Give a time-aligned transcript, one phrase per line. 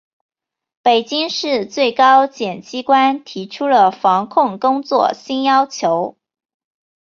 [0.81, 6.17] 北京市、最高检机关提出了防控工作新要求